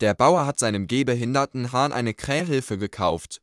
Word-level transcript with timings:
Der 0.00 0.12
Bauer 0.12 0.44
hat 0.44 0.58
seinem 0.58 0.88
gehbehinderten 0.88 1.70
Hahn 1.70 1.92
eine 1.92 2.14
Krähhilfe 2.14 2.78
gekauft. 2.78 3.40